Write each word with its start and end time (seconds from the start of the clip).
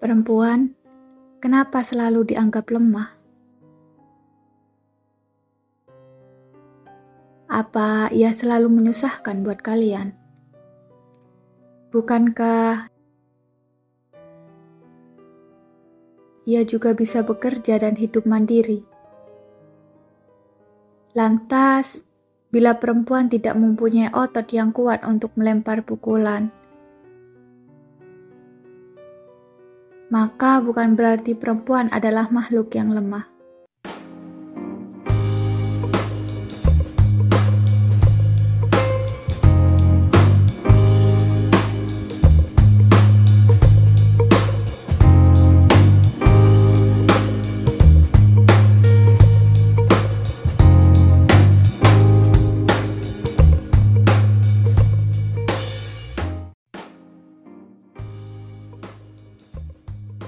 Perempuan, 0.00 0.72
kenapa 1.44 1.84
selalu 1.84 2.32
dianggap 2.32 2.72
lemah? 2.72 3.20
Apa 7.52 8.08
ia 8.08 8.32
selalu 8.32 8.72
menyusahkan 8.80 9.44
buat 9.44 9.60
kalian? 9.60 10.16
Bukankah 11.92 12.88
ia 16.48 16.64
juga 16.64 16.96
bisa 16.96 17.20
bekerja 17.20 17.84
dan 17.84 17.92
hidup 18.00 18.24
mandiri? 18.24 18.80
Lantas, 21.12 22.08
bila 22.48 22.80
perempuan 22.80 23.28
tidak 23.28 23.52
mempunyai 23.52 24.08
otot 24.16 24.48
yang 24.48 24.72
kuat 24.72 25.04
untuk 25.04 25.36
melempar 25.36 25.84
pukulan, 25.84 26.48
maka 30.10 30.58
bukan 30.58 30.98
berarti 30.98 31.38
perempuan 31.38 31.86
adalah 31.94 32.26
makhluk 32.34 32.74
yang 32.74 32.90
lemah. 32.90 33.29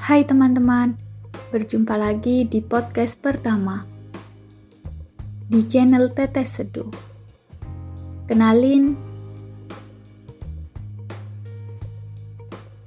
Hai 0.03 0.27
teman-teman, 0.27 0.98
berjumpa 1.55 1.95
lagi 1.95 2.42
di 2.42 2.58
podcast 2.58 3.22
pertama 3.22 3.86
di 5.47 5.62
channel 5.62 6.11
Tetes 6.11 6.58
Seduh. 6.58 6.91
Kenalin, 8.27 8.98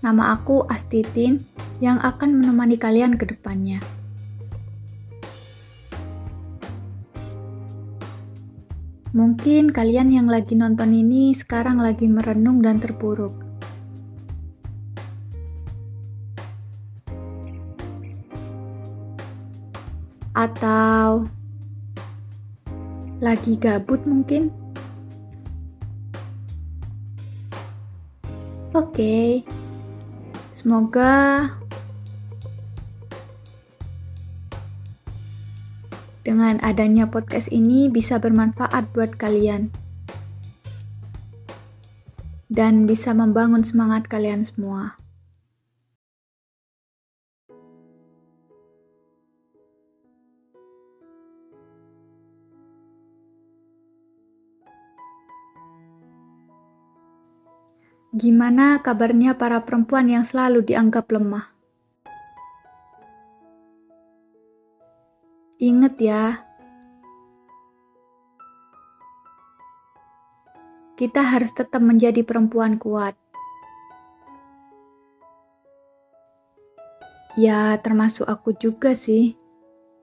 nama 0.03 0.35
aku 0.35 0.67
Astitin 0.67 1.39
yang 1.79 2.03
akan 2.03 2.35
menemani 2.35 2.75
kalian 2.75 3.15
ke 3.15 3.31
depannya. 3.31 3.79
Mungkin 9.15 9.71
kalian 9.71 10.11
yang 10.11 10.27
lagi 10.27 10.59
nonton 10.59 10.91
ini 10.91 11.31
sekarang 11.31 11.79
lagi 11.79 12.11
merenung 12.11 12.59
dan 12.59 12.83
terpuruk 12.83 13.44
atau 20.35 21.31
lagi 23.23 23.55
gabut 23.55 24.03
mungkin. 24.03 24.51
Oke, 28.75 29.47
semoga 30.51 31.47
dengan 36.27 36.59
adanya 36.59 37.07
podcast 37.07 37.47
ini 37.55 37.87
bisa 37.87 38.19
bermanfaat 38.19 38.91
buat 38.91 39.15
kalian 39.15 39.71
dan 42.51 42.83
bisa 42.83 43.15
membangun 43.15 43.63
semangat 43.63 44.11
kalian 44.11 44.43
semua. 44.43 44.99
Gimana 58.15 58.79
kabarnya 58.79 59.35
para 59.35 59.59
perempuan 59.67 60.07
yang 60.07 60.23
selalu 60.23 60.63
dianggap 60.63 61.11
lemah? 61.11 61.51
Ingat 65.59 65.95
ya, 65.99 66.23
kita 70.95 71.27
harus 71.27 71.51
tetap 71.51 71.83
menjadi 71.83 72.23
perempuan 72.23 72.79
kuat. 72.79 73.19
Ya, 77.35 77.75
termasuk 77.83 78.31
aku 78.31 78.55
juga 78.55 78.95
sih 78.95 79.35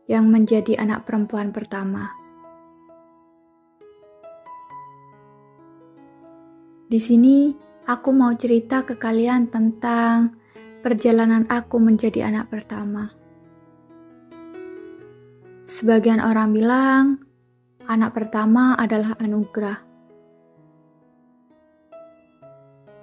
yang 0.05 0.29
menjadi 0.29 0.77
anak 0.77 1.09
perempuan 1.09 1.49
pertama. 1.49 2.13
Di 6.93 7.01
sini 7.01 7.72
aku 7.93 8.09
mau 8.17 8.33
cerita 8.33 8.89
ke 8.89 8.97
kalian 8.97 9.53
tentang 9.53 10.33
perjalanan 10.81 11.45
aku 11.53 11.77
menjadi 11.77 12.33
anak 12.33 12.49
pertama. 12.49 13.13
Sebagian 15.69 16.25
orang 16.25 16.57
bilang 16.57 17.05
anak 17.85 18.17
pertama 18.17 18.73
adalah 18.81 19.13
anugerah. 19.21 19.79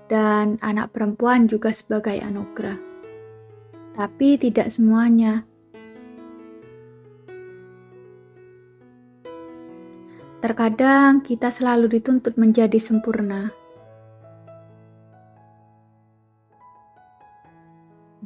Dan 0.10 0.58
anak 0.66 0.90
perempuan 0.90 1.46
juga 1.46 1.70
sebagai 1.70 2.18
anugerah. 2.18 2.82
Tapi 3.94 4.42
tidak 4.42 4.74
semuanya. 4.74 5.46
Terkadang 10.42 11.22
kita 11.22 11.54
selalu 11.54 12.02
dituntut 12.02 12.42
menjadi 12.42 12.82
sempurna 12.82 13.54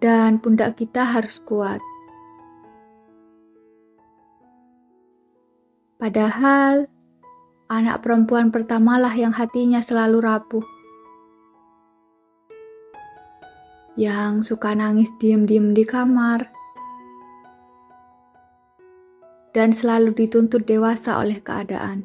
dan 0.04 0.44
pundak 0.44 0.76
kita 0.76 1.08
harus 1.08 1.40
kuat. 1.48 1.80
Padahal, 5.96 6.92
anak 7.72 8.04
perempuan 8.04 8.52
pertamalah 8.52 9.16
yang 9.16 9.32
hatinya 9.32 9.80
selalu 9.80 10.20
rapuh. 10.20 10.66
Yang 13.96 14.52
suka 14.52 14.76
nangis 14.76 15.08
diem-diem 15.24 15.72
di 15.72 15.88
kamar. 15.88 16.52
Dan 19.56 19.72
selalu 19.72 20.12
dituntut 20.12 20.68
dewasa 20.68 21.16
oleh 21.16 21.40
keadaan. 21.40 22.04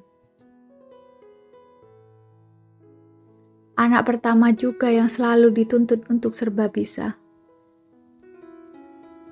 Anak 3.75 4.07
pertama 4.07 4.55
juga 4.55 4.87
yang 4.87 5.11
selalu 5.11 5.51
dituntut 5.51 6.07
untuk 6.07 6.37
serba 6.39 6.71
bisa 6.71 7.19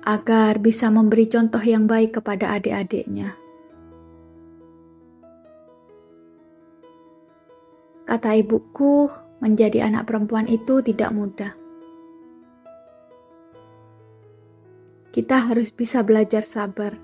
agar 0.07 0.63
bisa 0.63 0.87
memberi 0.87 1.27
contoh 1.27 1.59
yang 1.59 1.83
baik 1.83 2.15
kepada 2.15 2.55
adik-adiknya. 2.55 3.35
Kata 8.07 8.39
ibuku, 8.39 9.11
menjadi 9.43 9.83
anak 9.83 10.07
perempuan 10.07 10.47
itu 10.47 10.79
tidak 10.79 11.11
mudah. 11.11 11.51
Kita 15.11 15.43
harus 15.43 15.75
bisa 15.75 16.07
belajar 16.07 16.39
sabar. 16.39 16.95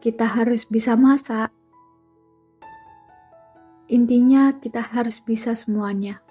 Kita 0.00 0.24
harus 0.24 0.64
bisa 0.64 0.96
masak. 0.96 1.52
Intinya, 3.92 4.56
kita 4.56 4.80
harus 4.80 5.20
bisa 5.20 5.52
semuanya. 5.52 6.24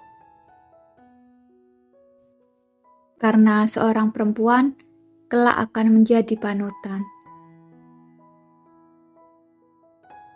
Karena 3.18 3.66
seorang 3.66 4.14
perempuan 4.14 4.78
kelak 5.26 5.58
akan 5.58 6.00
menjadi 6.00 6.38
panutan. 6.38 7.02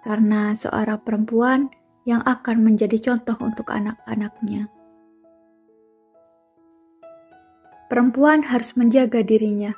Karena 0.02 0.50
seorang 0.58 0.99
perempuan 1.06 1.70
yang 2.02 2.26
akan 2.26 2.67
menjadi 2.67 2.99
contoh 2.99 3.38
untuk 3.38 3.70
anak-anaknya. 3.70 4.67
Perempuan 7.87 8.43
harus 8.43 8.75
menjaga 8.75 9.23
dirinya. 9.23 9.70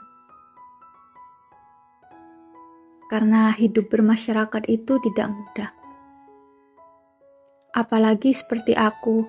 Karena 3.12 3.52
hidup 3.52 3.92
bermasyarakat 3.92 4.64
itu 4.72 4.96
tidak 5.04 5.28
mudah. 5.28 5.70
Apalagi 7.76 8.32
seperti 8.32 8.72
aku 8.72 9.28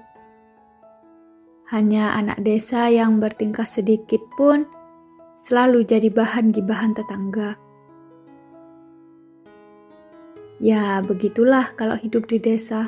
hanya 1.66 2.14
anak 2.14 2.46
desa 2.46 2.94
yang 2.94 3.18
bertingkah 3.18 3.66
sedikit 3.66 4.22
pun 4.38 4.70
selalu 5.34 5.82
jadi 5.82 6.14
bahan 6.14 6.54
gibahan 6.54 6.94
tetangga. 6.94 7.58
Ya, 10.62 11.02
begitulah 11.02 11.74
kalau 11.74 11.98
hidup 11.98 12.30
di 12.30 12.38
desa. 12.38 12.88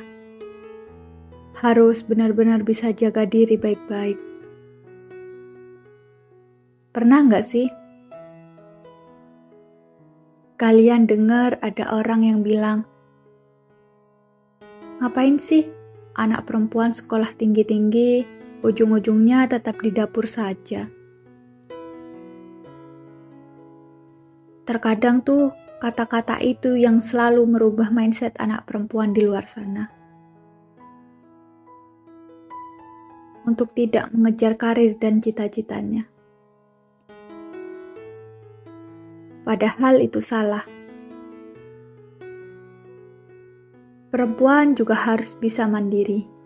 Harus 1.58 2.06
benar-benar 2.06 2.62
bisa 2.62 2.94
jaga 2.94 3.26
diri 3.26 3.58
baik-baik. 3.58 4.22
Pernah 6.94 7.20
nggak 7.26 7.46
sih? 7.46 7.68
Kalian 10.58 11.10
dengar 11.10 11.58
ada 11.66 11.98
orang 11.98 12.26
yang 12.26 12.40
bilang, 12.46 12.86
Ngapain 14.98 15.38
sih 15.38 15.70
anak 16.18 16.50
perempuan 16.50 16.90
sekolah 16.90 17.30
tinggi-tinggi, 17.38 18.37
ujung-ujungnya 18.68 19.48
tetap 19.48 19.80
di 19.80 19.96
dapur 19.96 20.28
saja? 20.28 20.92
Terkadang 24.68 25.24
tuh 25.24 25.56
kata-kata 25.80 26.44
itu 26.44 26.76
yang 26.76 27.00
selalu 27.00 27.48
merubah 27.48 27.88
mindset 27.88 28.36
anak 28.44 28.68
perempuan 28.68 29.16
di 29.16 29.24
luar 29.24 29.48
sana. 29.48 29.88
Untuk 33.48 33.72
tidak 33.72 34.12
mengejar 34.12 34.60
karir 34.60 35.00
dan 35.00 35.24
cita-citanya. 35.24 36.12
Padahal 39.48 40.04
itu 40.04 40.20
salah. 40.20 40.68
Perempuan 44.12 44.76
juga 44.76 45.00
harus 45.00 45.32
bisa 45.40 45.64
mandiri. 45.64 46.37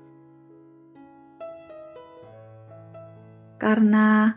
Karena 3.72 4.28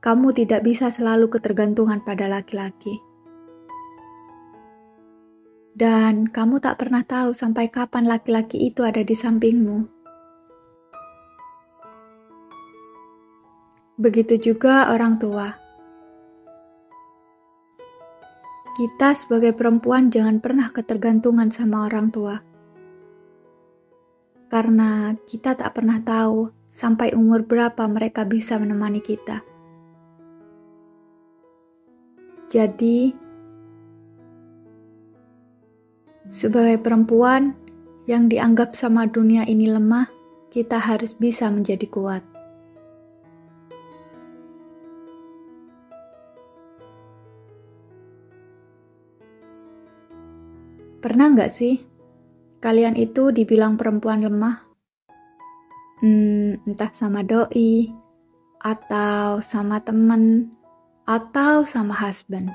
kamu 0.00 0.32
tidak 0.32 0.64
bisa 0.64 0.88
selalu 0.88 1.28
ketergantungan 1.28 2.00
pada 2.08 2.24
laki-laki. 2.24 2.96
Dan 5.76 6.24
kamu 6.24 6.56
tak 6.56 6.80
pernah 6.80 7.04
tahu 7.04 7.36
sampai 7.36 7.68
kapan 7.68 8.08
laki-laki 8.08 8.56
itu 8.64 8.80
ada 8.80 9.04
di 9.04 9.12
sampingmu. 9.12 9.84
Begitu 14.00 14.40
juga 14.40 14.88
orang 14.96 15.20
tua 15.20 15.52
Kita 18.72 19.12
sebagai 19.12 19.52
perempuan 19.52 20.08
jangan 20.08 20.40
pernah 20.40 20.72
ketergantungan 20.72 21.52
sama 21.52 21.84
orang 21.84 22.08
tua. 22.08 22.40
Karena 24.48 25.12
kita 25.28 25.60
tak 25.60 25.76
pernah 25.76 26.00
tahu 26.00 26.57
sampai 26.68 27.16
umur 27.16 27.48
berapa 27.48 27.84
mereka 27.88 28.28
bisa 28.28 28.60
menemani 28.60 29.00
kita. 29.00 29.40
Jadi, 32.48 33.12
sebagai 36.32 36.80
perempuan 36.80 37.52
yang 38.08 38.28
dianggap 38.28 38.72
sama 38.72 39.04
dunia 39.04 39.44
ini 39.44 39.68
lemah, 39.68 40.08
kita 40.48 40.80
harus 40.80 41.12
bisa 41.12 41.52
menjadi 41.52 41.84
kuat. 41.92 42.24
Pernah 50.98 51.30
nggak 51.30 51.52
sih 51.52 51.78
kalian 52.58 52.98
itu 52.98 53.30
dibilang 53.30 53.78
perempuan 53.78 54.24
lemah? 54.24 54.67
Hmm, 55.98 56.62
entah 56.62 56.94
sama 56.94 57.26
doi, 57.26 57.90
atau 58.62 59.42
sama 59.42 59.82
temen, 59.82 60.54
atau 61.02 61.66
sama 61.66 61.90
husband. 61.90 62.46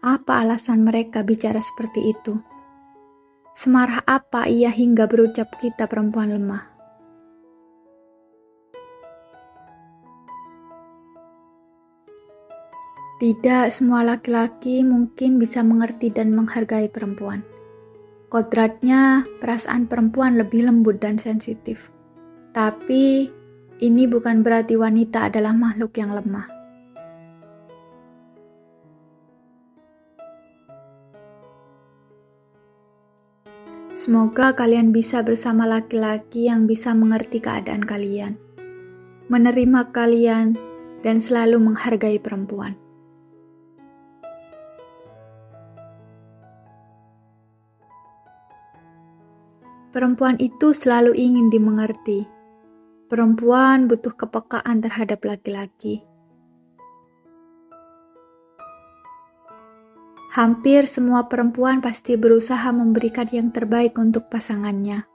Apa 0.00 0.44
alasan 0.44 0.84
mereka 0.84 1.24
bicara 1.24 1.64
seperti 1.64 2.12
itu? 2.12 2.36
Semarah 3.56 4.04
apa 4.08 4.48
ia 4.48 4.72
hingga 4.72 5.04
berucap 5.04 5.56
kita 5.60 5.88
perempuan 5.88 6.32
lemah? 6.32 6.69
Tidak 13.20 13.68
semua 13.68 14.00
laki-laki 14.00 14.80
mungkin 14.80 15.36
bisa 15.36 15.60
mengerti 15.60 16.08
dan 16.08 16.32
menghargai 16.32 16.88
perempuan. 16.88 17.44
Kodratnya, 18.32 19.28
perasaan 19.44 19.84
perempuan 19.92 20.40
lebih 20.40 20.64
lembut 20.64 21.04
dan 21.04 21.20
sensitif. 21.20 21.92
Tapi, 22.56 23.28
ini 23.84 24.08
bukan 24.08 24.40
berarti 24.40 24.72
wanita 24.72 25.28
adalah 25.28 25.52
makhluk 25.52 26.00
yang 26.00 26.16
lemah. 26.16 26.48
Semoga 33.92 34.56
kalian 34.56 34.96
bisa 34.96 35.20
bersama 35.20 35.68
laki-laki 35.68 36.48
yang 36.48 36.64
bisa 36.64 36.96
mengerti 36.96 37.44
keadaan 37.44 37.84
kalian, 37.84 38.40
menerima 39.28 39.92
kalian, 39.92 40.56
dan 41.04 41.20
selalu 41.20 41.60
menghargai 41.60 42.16
perempuan. 42.16 42.80
Perempuan 49.90 50.38
itu 50.38 50.70
selalu 50.70 51.18
ingin 51.18 51.50
dimengerti. 51.50 52.22
Perempuan 53.10 53.90
butuh 53.90 54.14
kepekaan 54.14 54.78
terhadap 54.78 55.26
laki-laki. 55.26 56.06
Hampir 60.30 60.86
semua 60.86 61.26
perempuan 61.26 61.82
pasti 61.82 62.14
berusaha 62.14 62.70
memberikan 62.70 63.26
yang 63.34 63.50
terbaik 63.50 63.98
untuk 63.98 64.30
pasangannya. 64.30 65.10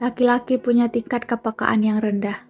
Laki-laki 0.00 0.56
punya 0.56 0.88
tingkat 0.88 1.28
kepekaan 1.28 1.84
yang 1.84 2.00
rendah. 2.00 2.48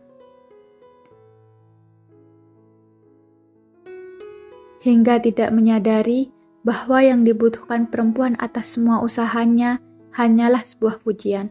Hingga 4.78 5.18
tidak 5.26 5.50
menyadari 5.50 6.37
bahwa 6.68 7.00
yang 7.00 7.24
dibutuhkan 7.24 7.88
perempuan 7.88 8.36
atas 8.36 8.76
semua 8.76 9.00
usahanya 9.00 9.80
hanyalah 10.12 10.60
sebuah 10.60 11.00
pujian. 11.00 11.48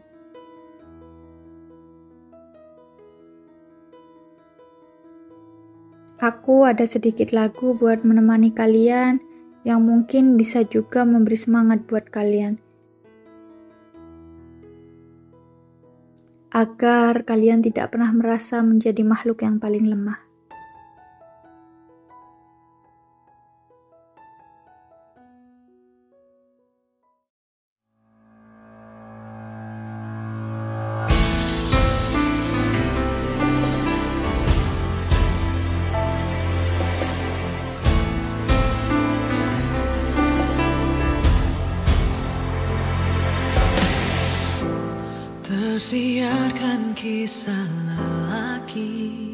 Aku 6.22 6.66
ada 6.70 6.86
sedikit 6.86 7.34
lagu 7.34 7.74
buat 7.74 8.06
menemani 8.06 8.54
kalian 8.54 9.18
yang 9.66 9.82
mungkin 9.82 10.38
bisa 10.38 10.62
juga 10.62 11.02
memberi 11.02 11.34
semangat 11.34 11.82
buat 11.90 12.06
kalian. 12.14 12.62
Agar 16.54 17.26
kalian 17.26 17.58
tidak 17.66 17.90
pernah 17.90 18.14
merasa 18.14 18.62
menjadi 18.62 19.02
makhluk 19.02 19.42
yang 19.42 19.58
paling 19.58 19.82
lemah. 19.82 20.27
Tersiarkan 45.88 46.92
kisah 46.92 47.64
lelaki 47.88 49.27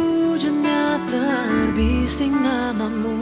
setiap 0.00 0.40
sujudnya 0.40 0.96
terbising 1.08 2.32
namamu. 2.32 3.20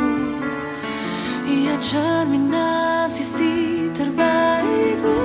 Ia 1.49 1.75
cerminan 1.83 3.11
sisi 3.11 3.91
terbaikmu 3.97 5.18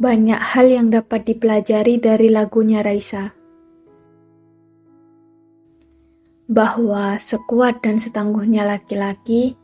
Banyak 0.00 0.40
hal 0.40 0.72
yang 0.72 0.88
dapat 0.88 1.28
dipelajari 1.28 2.00
dari 2.00 2.32
lagunya 2.32 2.80
Raisa. 2.80 3.36
Bahwa 6.48 7.20
sekuat 7.20 7.84
dan 7.84 8.00
setangguhnya 8.00 8.64
laki-laki, 8.64 9.60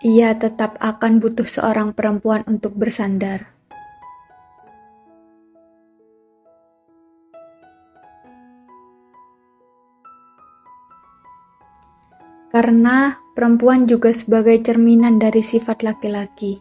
ia 0.00 0.32
tetap 0.40 0.80
akan 0.80 1.20
butuh 1.20 1.44
seorang 1.44 1.92
perempuan 1.92 2.40
untuk 2.48 2.72
bersandar. 2.72 3.52
Karena 12.48 13.25
perempuan 13.36 13.84
juga 13.84 14.16
sebagai 14.16 14.56
cerminan 14.64 15.20
dari 15.20 15.44
sifat 15.44 15.84
laki-laki. 15.84 16.56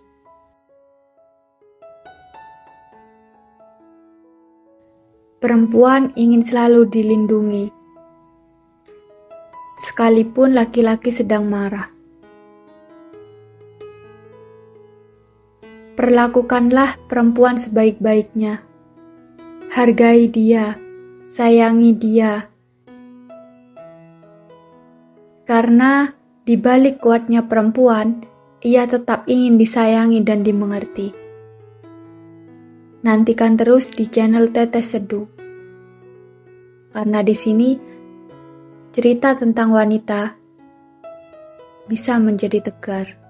Perempuan 5.39 6.12
ingin 6.20 6.44
selalu 6.44 6.84
dilindungi, 6.91 7.72
sekalipun 9.79 10.51
laki-laki 10.51 11.15
sedang 11.15 11.48
marah. 11.48 11.96
Perlakukanlah 15.96 17.00
perempuan 17.08 17.55
sebaik-baiknya. 17.55 18.67
Hargai 19.72 20.27
dia, 20.27 20.75
sayangi 21.24 21.96
dia. 21.96 22.51
Karena 25.48 26.25
di 26.46 26.62
balik 26.62 27.02
kuatnya 27.02 27.50
perempuan, 27.50 28.22
ia 28.62 28.86
tetap 28.86 29.25
ingin 29.25 29.58
disayangi 29.58 30.22
dan 30.22 30.46
dimengerti. 30.46 31.10
Nantikan 33.02 33.58
terus 33.58 33.90
di 33.90 34.06
channel 34.06 34.54
Tetes 34.54 34.94
Seduh. 34.94 35.25
Karena 36.94 37.25
di 37.25 37.34
sini 37.34 37.74
cerita 38.94 39.34
tentang 39.34 39.74
wanita 39.74 40.38
bisa 41.90 42.22
menjadi 42.22 42.70
tegar. 42.70 43.25